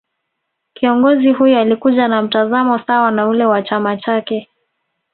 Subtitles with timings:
[0.73, 4.49] Kiongozi huyo Alikuja na mtazamo sawa na ule wa chama chake